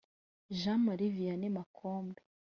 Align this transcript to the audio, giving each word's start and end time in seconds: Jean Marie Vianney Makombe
Jean 0.49 0.79
Marie 0.79 1.11
Vianney 1.11 1.51
Makombe 1.51 2.19